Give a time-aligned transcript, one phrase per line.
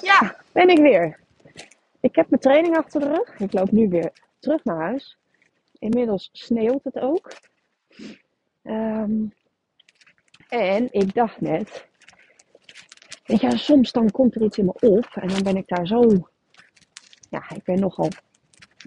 [0.00, 1.18] Ja, ben ik weer.
[2.00, 3.38] Ik heb mijn training achter de rug.
[3.38, 5.18] Ik loop nu weer terug naar huis.
[5.78, 7.32] Inmiddels sneeuwt het ook.
[8.62, 9.24] Ehm,
[10.48, 11.86] en ik dacht net,
[13.26, 15.86] weet je, soms dan komt er iets in me op en dan ben ik daar
[15.86, 16.28] zo,
[17.30, 18.08] ja, ik ben nogal,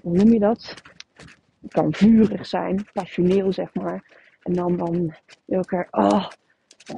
[0.02, 0.73] hoe noem je dat?
[1.61, 4.18] Ik kan vurig zijn, passioneel zeg maar.
[4.43, 6.27] En dan, dan wil ik er, oh,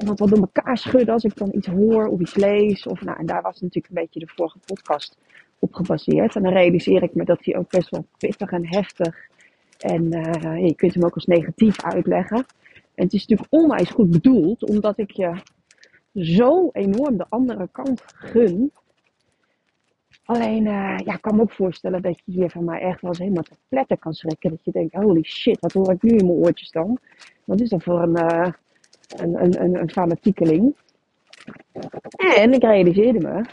[0.04, 2.86] wat door elkaar schudden als ik dan iets hoor of iets lees.
[2.86, 5.18] Of, nou, en daar was natuurlijk een beetje de vorige podcast
[5.58, 6.36] op gebaseerd.
[6.36, 9.30] En dan realiseer ik me dat die ook best wel pittig en heftig.
[9.78, 12.46] En uh, je kunt hem ook als negatief uitleggen.
[12.94, 15.42] En het is natuurlijk onwijs goed bedoeld, omdat ik je
[16.14, 18.72] zo enorm de andere kant gun.
[20.24, 23.10] Alleen, uh, ja, ik kan me ook voorstellen dat je hier van mij echt wel
[23.10, 24.50] eens helemaal te pletten kan schrikken.
[24.50, 26.98] Dat je denkt, holy shit, wat hoor ik nu in mijn oortjes dan?
[27.44, 28.52] Wat is dat voor een, uh,
[29.16, 30.76] een, een, een, fanatiekeling?
[32.16, 33.44] En ik realiseerde me,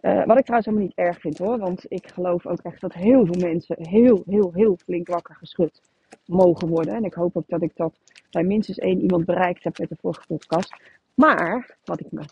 [0.00, 2.94] uh, wat ik trouwens helemaal niet erg vind hoor, want ik geloof ook echt dat
[2.94, 5.80] heel veel mensen heel, heel, heel flink wakker geschud
[6.26, 6.94] mogen worden.
[6.94, 7.94] En ik hoop ook dat ik dat
[8.30, 10.76] bij minstens één iemand bereikt heb met de vorige podcast.
[11.14, 12.22] Maar, wat ik me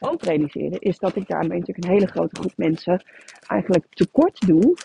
[0.00, 3.04] ook realiseerde, is dat ik daarmee natuurlijk een hele grote groep mensen
[3.46, 4.76] eigenlijk tekort doe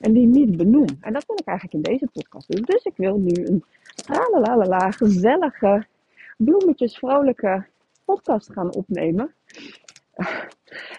[0.00, 0.98] en die niet benoem.
[1.00, 2.62] En dat wil ik eigenlijk in deze podcast doen.
[2.62, 3.64] Dus ik wil nu een
[4.68, 5.86] la gezellige,
[6.36, 7.66] bloemetjes vrolijke
[8.04, 9.34] podcast gaan opnemen.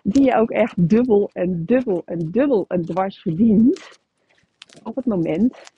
[0.04, 4.00] Die je ook echt dubbel en dubbel en dubbel en dwars verdient.
[4.84, 5.72] Op het moment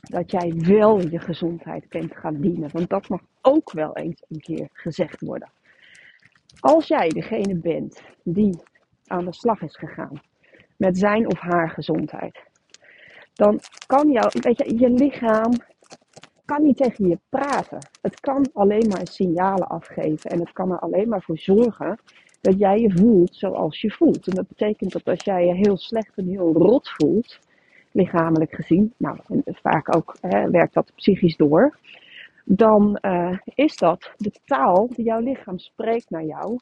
[0.00, 2.70] dat jij wel je gezondheid bent gaan dienen.
[2.72, 5.50] Want dat mag ook wel eens een keer gezegd worden.
[6.60, 8.62] Als jij degene bent die
[9.06, 10.20] aan de slag is gegaan
[10.76, 12.42] met zijn of haar gezondheid,
[13.34, 15.52] dan kan jouw, weet je, je lichaam
[16.44, 17.78] kan niet tegen je praten.
[18.00, 21.98] Het kan alleen maar signalen afgeven en het kan er alleen maar voor zorgen
[22.40, 24.26] dat jij je voelt zoals je voelt.
[24.26, 27.38] En dat betekent dat als jij je heel slecht en heel rot voelt,
[27.92, 31.78] lichamelijk gezien, nou vaak ook hè, werkt dat psychisch door,
[32.44, 36.58] dan uh, is dat de taal die jouw lichaam spreekt naar jou.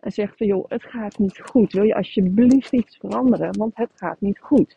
[0.00, 1.72] En zegt van joh, het gaat niet goed.
[1.72, 4.76] Wil je alsjeblieft iets veranderen, want het gaat niet goed.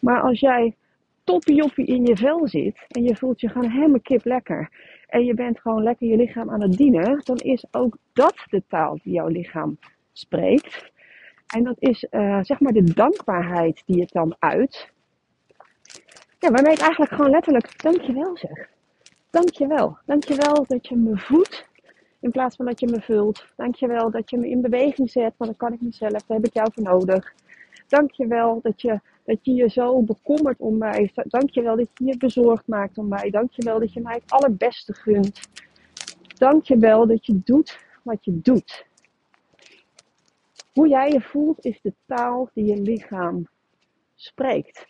[0.00, 0.76] Maar als jij
[1.24, 4.70] toppie in je vel zit en je voelt je gewoon helemaal kip lekker.
[5.06, 8.62] En je bent gewoon lekker je lichaam aan het dienen, dan is ook dat de
[8.68, 9.78] taal die jouw lichaam
[10.12, 10.90] spreekt.
[11.54, 14.90] En dat is uh, zeg maar de dankbaarheid die het dan uit.
[16.38, 18.68] Ja, waarmee ik eigenlijk gewoon letterlijk dankjewel zeg.
[19.30, 19.98] Dankjewel.
[20.06, 21.70] Dankjewel dat je me voedt
[22.22, 23.46] in plaats van dat je me vult.
[23.56, 26.12] Dankjewel dat je me in beweging zet, want dat kan ik niet zelf.
[26.12, 27.32] Daar heb ik jou voor nodig.
[27.88, 31.10] Dankjewel dat je, dat je je zo bekommert om mij.
[31.14, 33.30] Dankjewel dat je je bezorgd maakt om mij.
[33.30, 35.40] Dankjewel dat je mij het allerbeste gunt.
[36.38, 38.86] Dankjewel dat je doet wat je doet.
[40.72, 43.48] Hoe jij je voelt is de taal die je lichaam
[44.14, 44.86] spreekt.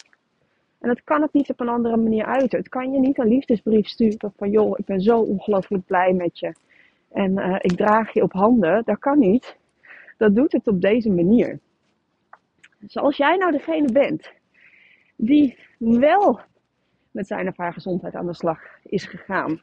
[0.78, 2.58] En dat kan het niet op een andere manier uiten.
[2.58, 6.38] Het kan je niet een liefdesbrief sturen van joh, ik ben zo ongelooflijk blij met
[6.38, 6.54] je.
[7.12, 8.82] En uh, ik draag je op handen.
[8.84, 9.56] Dat kan niet.
[10.18, 11.58] Dat doet het op deze manier.
[12.82, 14.32] Dus als jij nou degene bent
[15.16, 16.40] die wel
[17.10, 19.60] met zijn of haar gezondheid aan de slag is gegaan.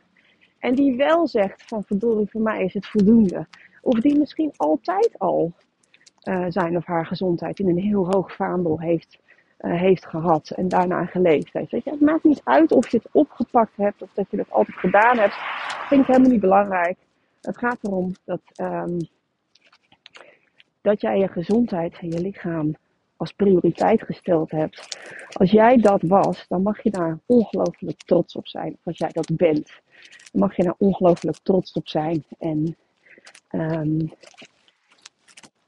[0.59, 3.47] En die wel zegt van verdorie, voor mij is het voldoende.
[3.81, 5.53] Of die misschien altijd al
[6.23, 9.19] uh, zijn of haar gezondheid in een heel hoog vaandel heeft
[9.59, 11.71] uh, heeft gehad en daarna geleefd heeft.
[11.71, 14.51] Weet je, het maakt niet uit of je het opgepakt hebt of dat je het
[14.51, 15.35] altijd gedaan hebt.
[15.35, 16.97] Dat vind ik helemaal niet belangrijk.
[17.41, 18.97] Het gaat erom dat, um,
[20.81, 22.75] dat jij je gezondheid en je lichaam
[23.19, 24.97] als prioriteit gesteld hebt.
[25.31, 28.77] Als jij dat was, dan mag je daar ongelooflijk trots op zijn.
[28.83, 29.71] Als jij dat bent,
[30.33, 32.23] mag je daar ongelooflijk trots op zijn.
[32.37, 32.75] En
[33.51, 33.97] um,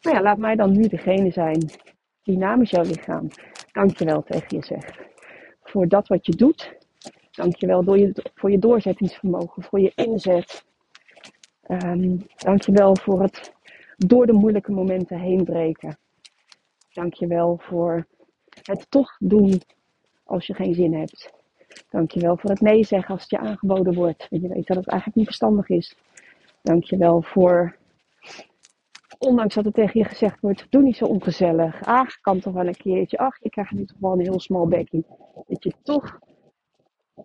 [0.02, 1.70] nou ja, laat mij dan nu degene zijn
[2.24, 3.28] die namens jouw lichaam
[3.72, 5.00] dankjewel tegen je zegt.
[5.64, 6.76] Voor dat wat je doet.
[7.32, 10.66] Dankjewel door je, voor je doorzettingsvermogen, voor je inzet.
[11.68, 13.54] Um, dankjewel voor het
[13.98, 15.98] door de moeilijke momenten heen breken.
[16.94, 18.08] Dankjewel voor
[18.62, 19.62] het toch doen
[20.24, 21.34] als je geen zin hebt.
[21.90, 24.28] Dankjewel voor het nee zeggen als het je aangeboden wordt.
[24.30, 25.96] En je weet dat het eigenlijk niet verstandig is.
[26.62, 27.76] Dankjewel voor
[29.18, 31.84] ondanks dat er tegen je gezegd wordt, doe niet zo ongezellig.
[31.84, 33.18] Ah, kan toch wel een keertje.
[33.18, 35.06] Ach, je krijgt nu toch wel een heel small bekkie.
[35.48, 36.20] Dat je toch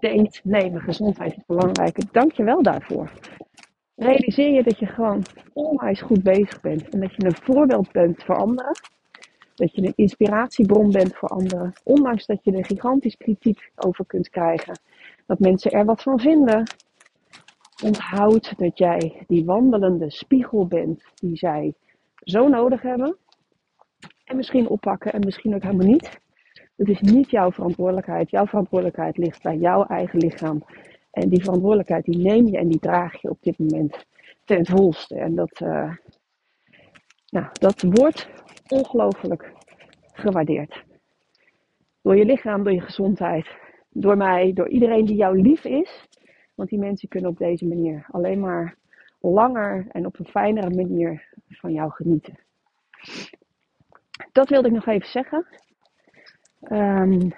[0.00, 2.04] denkt, nee, mijn gezondheid is belangrijker.
[2.12, 3.10] Dank je wel daarvoor.
[3.94, 5.22] Realiseer je dat je gewoon
[5.52, 6.88] onwijs goed bezig bent.
[6.88, 8.72] En dat je een voorbeeld bent voor anderen.
[9.56, 11.72] Dat je een inspiratiebron bent voor anderen.
[11.84, 14.78] Ondanks dat je er gigantisch kritiek over kunt krijgen.
[15.26, 16.62] Dat mensen er wat van vinden.
[17.84, 21.74] Onthoud dat jij die wandelende spiegel bent die zij
[22.18, 23.16] zo nodig hebben.
[24.24, 26.20] En misschien oppakken en misschien ook helemaal niet.
[26.76, 28.30] Het is niet jouw verantwoordelijkheid.
[28.30, 30.62] Jouw verantwoordelijkheid ligt bij jouw eigen lichaam.
[31.10, 34.04] En die verantwoordelijkheid die neem je en die draag je op dit moment
[34.44, 35.14] ten volste.
[35.14, 35.92] En dat, uh,
[37.28, 38.28] nou, dat wordt
[38.68, 39.52] ongelooflijk
[40.12, 40.84] gewaardeerd.
[42.02, 43.48] Door je lichaam, door je gezondheid,
[43.90, 46.08] door mij, door iedereen die jou lief is.
[46.54, 48.76] Want die mensen kunnen op deze manier alleen maar
[49.20, 52.38] langer en op een fijnere manier van jou genieten.
[54.32, 55.46] Dat wilde ik nog even zeggen.
[56.70, 57.32] Um,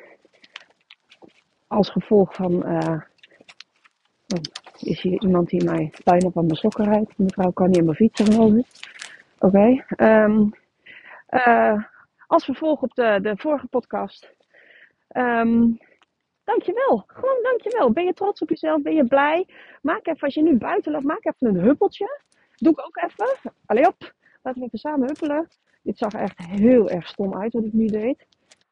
[1.66, 2.52] als gevolg van.
[2.52, 3.00] Uh,
[4.26, 4.40] oh,
[4.78, 7.18] is hier iemand die mij bijna van mijn sokken rijdt?
[7.18, 8.52] Mevrouw kan niet in mijn fietsen geloof
[9.38, 9.46] Oké.
[9.46, 9.84] Okay.
[10.24, 10.52] Um,
[11.30, 11.84] uh,
[12.26, 14.34] als vervolg op de, de vorige podcast.
[15.16, 15.78] Um,
[16.44, 17.04] dankjewel.
[17.06, 17.92] Gewoon dankjewel.
[17.92, 18.82] Ben je trots op jezelf?
[18.82, 19.48] Ben je blij?
[19.82, 22.20] Maak even, als je nu buiten loopt, maak even een huppeltje.
[22.56, 23.52] Doe ik ook even.
[23.66, 24.14] Allee op.
[24.42, 25.48] Laten we even samen huppelen.
[25.82, 28.26] Dit zag echt heel erg stom uit wat ik nu deed.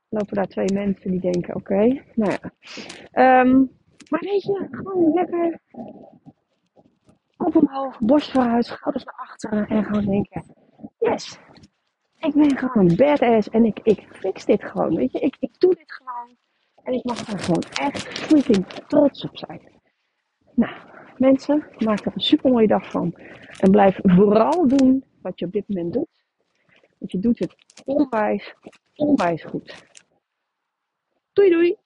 [0.09, 3.41] Lopen daar twee mensen die denken, oké, nou ja.
[3.41, 3.71] Um,
[4.09, 5.61] maar weet je, gewoon lekker
[7.37, 10.45] op omhoog, borst vooruit, schouders naar achteren en gewoon denken,
[10.99, 11.39] yes,
[12.27, 15.19] ik ben gewoon badass en ik, ik fix dit gewoon, weet je.
[15.19, 16.37] Ik, ik doe dit gewoon
[16.83, 19.61] en ik mag er gewoon echt freaking trots op zijn.
[20.55, 20.75] Nou,
[21.17, 23.15] mensen, maak er een super mooie dag van.
[23.61, 26.25] En blijf vooral doen wat je op dit moment doet.
[26.99, 28.55] Want je doet het onwijs,
[28.95, 29.85] onwijs goed.
[31.33, 31.77] Doei doei!